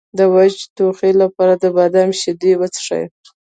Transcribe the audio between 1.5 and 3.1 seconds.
د بادام شیدې وڅښئ